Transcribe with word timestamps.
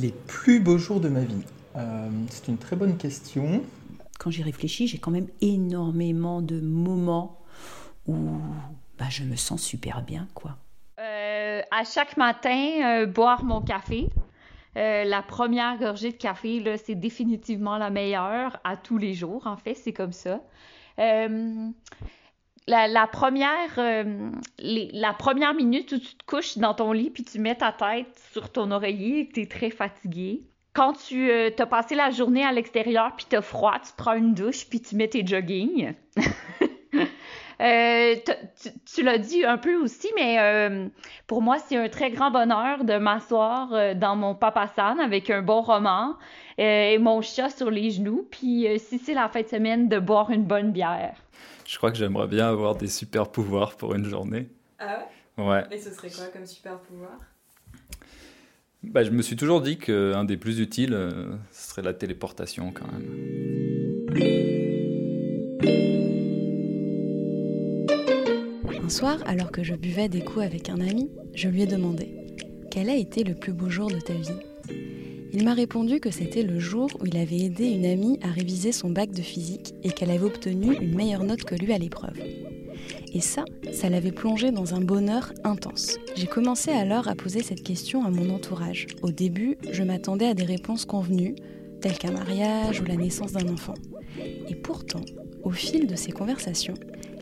Les 0.00 0.12
plus 0.12 0.60
beaux 0.60 0.78
jours 0.78 1.00
de 1.00 1.08
ma 1.08 1.20
vie. 1.20 1.42
Euh, 1.76 2.08
c'est 2.30 2.48
une 2.48 2.58
très 2.58 2.76
bonne 2.76 2.96
question. 2.96 3.62
Quand 4.18 4.30
j'y 4.30 4.42
réfléchis, 4.42 4.86
j'ai 4.86 4.98
quand 4.98 5.10
même 5.10 5.26
énormément 5.40 6.40
de 6.40 6.60
moments 6.60 7.40
où 8.06 8.38
bah, 8.98 9.06
je 9.10 9.24
me 9.24 9.34
sens 9.34 9.62
super 9.62 10.02
bien, 10.02 10.28
quoi. 10.34 10.56
Euh, 11.00 11.62
à 11.70 11.84
chaque 11.84 12.16
matin, 12.16 13.02
euh, 13.02 13.06
boire 13.06 13.44
mon 13.44 13.60
café. 13.60 14.08
la 14.76 15.22
première 15.22 15.78
gorgée 15.78 16.12
de 16.12 16.16
café, 16.16 16.60
là, 16.60 16.76
c'est 16.78 16.94
définitivement 16.94 17.76
la 17.78 17.90
meilleure 17.90 18.60
à 18.62 18.76
tous 18.76 18.98
les 18.98 19.14
jours. 19.14 19.46
En 19.48 19.56
fait, 19.56 19.74
c'est 19.74 19.92
comme 19.92 20.12
ça. 20.12 20.40
La, 22.68 23.06
première, 23.06 23.80
la 24.58 25.12
première 25.14 25.54
minute 25.54 25.92
où 25.92 25.98
tu 25.98 26.14
te 26.14 26.24
couches 26.26 26.58
dans 26.58 26.74
ton 26.74 26.92
lit 26.92 27.10
puis 27.10 27.24
tu 27.24 27.38
mets 27.38 27.56
ta 27.56 27.72
tête 27.72 28.06
sur 28.32 28.52
ton 28.52 28.70
oreiller 28.70 29.20
et 29.20 29.26
que 29.26 29.32
tu 29.32 29.40
es 29.40 29.46
très 29.46 29.70
fatigué 29.70 30.44
quand 30.78 30.92
tu 30.92 31.28
euh, 31.28 31.50
as 31.58 31.66
passé 31.66 31.96
la 31.96 32.10
journée 32.10 32.44
à 32.44 32.52
l'extérieur 32.52 33.12
puis 33.16 33.26
t'as 33.28 33.42
froid, 33.42 33.74
tu 33.84 33.90
prends 33.96 34.14
une 34.14 34.32
douche 34.32 34.64
puis 34.70 34.80
tu 34.80 34.94
mets 34.94 35.08
tes 35.08 35.26
jogging. 35.26 35.92
Euh, 37.60 38.14
tu, 38.94 39.02
l'as 39.02 39.18
dit 39.18 39.44
un 39.44 39.58
peu 39.58 39.76
aussi, 39.76 40.08
mais 40.16 40.38
euh, 40.40 40.88
pour 41.26 41.42
moi, 41.42 41.58
c'est 41.58 41.76
un 41.76 41.88
très 41.88 42.10
grand 42.10 42.30
bonheur 42.30 42.84
de 42.84 42.98
m'asseoir 42.98 43.94
dans 43.96 44.16
mon 44.16 44.34
papasan 44.34 44.98
avec 44.98 45.30
un 45.30 45.42
bon 45.42 45.62
roman 45.62 46.16
et 46.58 46.98
mon 46.98 47.22
chat 47.22 47.50
sur 47.50 47.70
les 47.70 47.90
genoux, 47.90 48.26
puis 48.30 48.66
si 48.78 48.98
c'est 48.98 49.14
la 49.14 49.28
fin 49.28 49.42
de 49.42 49.48
semaine, 49.48 49.88
de 49.88 49.98
boire 49.98 50.30
une 50.30 50.44
bonne 50.44 50.72
bière. 50.72 51.14
Je 51.66 51.76
crois 51.76 51.90
que 51.90 51.98
j'aimerais 51.98 52.26
bien 52.26 52.48
avoir 52.48 52.76
des 52.76 52.88
super 52.88 53.28
pouvoirs 53.30 53.76
pour 53.76 53.94
une 53.94 54.06
journée. 54.06 54.48
Ah 54.78 54.98
ouais? 55.36 55.44
Ouais. 55.44 55.64
Mais 55.70 55.78
ce 55.78 55.90
serait 55.90 56.10
quoi 56.10 56.26
comme 56.26 56.46
super 56.46 56.78
pouvoir? 56.78 57.18
Bah, 58.82 59.02
je 59.02 59.10
me 59.10 59.22
suis 59.22 59.36
toujours 59.36 59.60
dit 59.60 59.76
qu'un 59.76 60.24
des 60.24 60.36
plus 60.36 60.60
utiles, 60.60 60.94
euh, 60.94 61.34
ce 61.52 61.70
serait 61.70 61.82
la 61.82 61.94
téléportation 61.94 62.72
quand 62.72 62.86
même. 62.92 63.04
Un 68.88 68.90
soir, 68.90 69.18
alors 69.26 69.52
que 69.52 69.62
je 69.62 69.74
buvais 69.74 70.08
des 70.08 70.22
coups 70.22 70.46
avec 70.46 70.70
un 70.70 70.80
ami, 70.80 71.10
je 71.34 71.50
lui 71.50 71.60
ai 71.60 71.66
demandé 71.66 72.08
Quel 72.70 72.88
a 72.88 72.96
été 72.96 73.22
le 73.22 73.34
plus 73.34 73.52
beau 73.52 73.68
jour 73.68 73.90
de 73.90 74.00
ta 74.00 74.14
vie? 74.14 74.30
Il 75.34 75.44
m'a 75.44 75.52
répondu 75.52 76.00
que 76.00 76.10
c'était 76.10 76.42
le 76.42 76.58
jour 76.58 76.88
où 76.98 77.04
il 77.04 77.18
avait 77.18 77.36
aidé 77.36 77.66
une 77.66 77.84
amie 77.84 78.18
à 78.22 78.28
réviser 78.28 78.72
son 78.72 78.88
bac 78.88 79.10
de 79.10 79.20
physique 79.20 79.74
et 79.82 79.90
qu'elle 79.90 80.10
avait 80.10 80.24
obtenu 80.24 80.74
une 80.80 80.94
meilleure 80.94 81.24
note 81.24 81.44
que 81.44 81.54
lui 81.54 81.70
à 81.74 81.76
l'épreuve. 81.76 82.18
Et 83.12 83.20
ça, 83.20 83.44
ça 83.72 83.90
l'avait 83.90 84.10
plongé 84.10 84.52
dans 84.52 84.74
un 84.74 84.80
bonheur 84.80 85.34
intense. 85.44 85.98
J'ai 86.16 86.26
commencé 86.26 86.70
alors 86.70 87.08
à 87.08 87.14
poser 87.14 87.42
cette 87.42 87.62
question 87.62 88.06
à 88.06 88.10
mon 88.10 88.30
entourage. 88.30 88.86
Au 89.02 89.10
début, 89.10 89.58
je 89.70 89.82
m'attendais 89.82 90.28
à 90.28 90.32
des 90.32 90.44
réponses 90.44 90.86
convenues, 90.86 91.34
telles 91.82 91.98
qu'un 91.98 92.12
mariage 92.12 92.80
ou 92.80 92.86
la 92.86 92.96
naissance 92.96 93.32
d'un 93.32 93.52
enfant. 93.52 93.74
Et 94.48 94.54
pourtant, 94.54 95.02
au 95.42 95.50
fil 95.50 95.86
de 95.86 95.94
ces 95.94 96.10
conversations, 96.10 96.72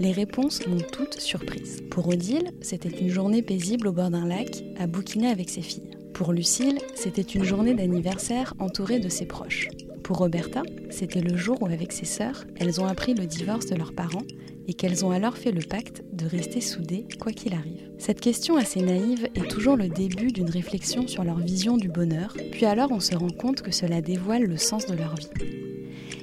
les 0.00 0.12
réponses 0.12 0.66
m'ont 0.66 0.80
toutes 0.80 1.20
surprise. 1.20 1.82
Pour 1.90 2.08
Odile, 2.08 2.52
c'était 2.62 2.88
une 2.88 3.10
journée 3.10 3.42
paisible 3.42 3.86
au 3.86 3.92
bord 3.92 4.08
d'un 4.08 4.26
lac, 4.26 4.64
à 4.78 4.86
bouquiner 4.86 5.28
avec 5.28 5.50
ses 5.50 5.60
filles. 5.60 5.90
Pour 6.14 6.32
Lucille, 6.32 6.78
c'était 6.94 7.20
une 7.20 7.44
journée 7.44 7.74
d'anniversaire 7.74 8.54
entourée 8.58 8.98
de 8.98 9.10
ses 9.10 9.26
proches. 9.26 9.68
Pour 10.02 10.16
Roberta, 10.16 10.62
c'était 10.88 11.20
le 11.20 11.36
jour 11.36 11.60
où, 11.60 11.66
avec 11.66 11.92
ses 11.92 12.06
sœurs, 12.06 12.46
elles 12.56 12.80
ont 12.80 12.86
appris 12.86 13.12
le 13.12 13.26
divorce 13.26 13.66
de 13.66 13.76
leurs 13.76 13.92
parents 13.92 14.24
et 14.66 14.72
qu'elles 14.72 15.04
ont 15.04 15.10
alors 15.10 15.36
fait 15.36 15.52
le 15.52 15.60
pacte 15.60 16.02
de 16.14 16.24
rester 16.24 16.62
soudées 16.62 17.06
quoi 17.20 17.32
qu'il 17.32 17.52
arrive. 17.52 17.90
Cette 17.98 18.20
question 18.20 18.56
assez 18.56 18.80
naïve 18.80 19.28
est 19.34 19.50
toujours 19.50 19.76
le 19.76 19.88
début 19.88 20.32
d'une 20.32 20.48
réflexion 20.48 21.08
sur 21.08 21.24
leur 21.24 21.38
vision 21.38 21.76
du 21.76 21.88
bonheur, 21.88 22.34
puis 22.52 22.64
alors 22.64 22.90
on 22.90 23.00
se 23.00 23.14
rend 23.14 23.30
compte 23.30 23.60
que 23.60 23.70
cela 23.70 24.00
dévoile 24.00 24.44
le 24.44 24.56
sens 24.56 24.86
de 24.86 24.94
leur 24.94 25.14
vie. 25.14 25.28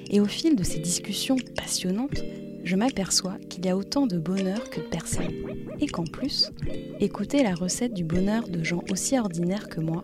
Et 0.09 0.19
au 0.19 0.25
fil 0.25 0.55
de 0.55 0.63
ces 0.63 0.79
discussions 0.79 1.35
passionnantes, 1.55 2.23
je 2.67 2.75
m'aperçois 2.75 3.37
qu'il 3.49 3.65
y 3.65 3.69
a 3.69 3.77
autant 3.77 4.05
de 4.05 4.17
bonheur 4.17 4.69
que 4.69 4.81
de 4.81 4.85
personnes. 4.85 5.33
Et 5.79 5.87
qu'en 5.87 6.03
plus, 6.03 6.51
écouter 6.99 7.43
la 7.43 7.55
recette 7.55 7.93
du 7.93 8.03
bonheur 8.03 8.47
de 8.47 8.63
gens 8.63 8.83
aussi 8.91 9.17
ordinaires 9.17 9.69
que 9.69 9.79
moi 9.79 10.03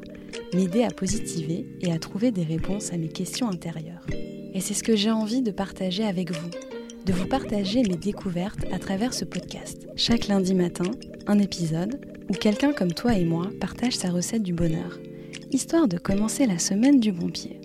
m'aidait 0.53 0.85
à 0.85 0.91
positiver 0.91 1.67
et 1.81 1.91
à 1.91 1.99
trouver 1.99 2.31
des 2.31 2.43
réponses 2.43 2.93
à 2.93 2.97
mes 2.97 3.09
questions 3.09 3.49
intérieures. 3.49 4.05
Et 4.53 4.61
c'est 4.61 4.73
ce 4.73 4.83
que 4.83 4.95
j'ai 4.95 5.11
envie 5.11 5.41
de 5.41 5.51
partager 5.51 6.05
avec 6.05 6.31
vous 6.31 6.49
de 7.05 7.11
vous 7.11 7.27
partager 7.27 7.81
mes 7.81 7.97
découvertes 7.97 8.65
à 8.71 8.79
travers 8.79 9.13
ce 9.13 9.25
podcast. 9.25 9.87
Chaque 9.97 10.27
lundi 10.27 10.55
matin, 10.55 10.89
un 11.27 11.37
épisode 11.37 11.99
où 12.29 12.33
quelqu'un 12.33 12.71
comme 12.71 12.93
toi 12.93 13.15
et 13.17 13.25
moi 13.25 13.49
partage 13.59 13.97
sa 13.97 14.09
recette 14.09 14.43
du 14.43 14.53
bonheur, 14.53 14.99
histoire 15.51 15.89
de 15.89 15.97
commencer 15.97 16.45
la 16.45 16.59
semaine 16.59 17.01
du 17.01 17.11
bon 17.11 17.29
pied. 17.29 17.59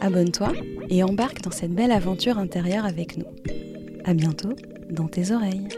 Abonne-toi 0.00 0.52
et 0.88 1.02
embarque 1.02 1.42
dans 1.42 1.50
cette 1.50 1.74
belle 1.74 1.92
aventure 1.92 2.38
intérieure 2.38 2.86
avec 2.86 3.18
nous. 3.18 3.26
À 4.04 4.14
bientôt 4.14 4.54
dans 4.90 5.08
tes 5.08 5.30
oreilles. 5.32 5.68